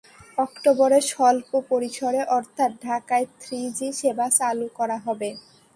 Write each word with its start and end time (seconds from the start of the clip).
অক্টোবরে 0.37 0.99
স্বল্প 1.11 1.51
পরিসরে 1.71 2.21
অর্থাৎ 2.37 2.71
ঢাকায় 2.85 3.25
থ্রিজি 3.41 3.89
সেবা 3.99 4.27
চালু 4.39 4.67
করা 4.77 4.97
হবে। 5.05 5.29